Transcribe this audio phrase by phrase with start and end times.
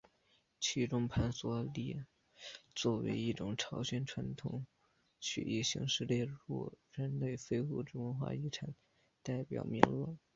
[0.59, 2.03] 其中盘索里
[2.73, 4.65] 作为一种朝鲜传统
[5.19, 8.73] 曲艺形式列入了人类非物质文化遗产
[9.21, 10.17] 代表作名录。